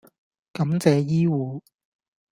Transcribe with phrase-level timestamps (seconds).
[0.51, 1.61] 感謝醫護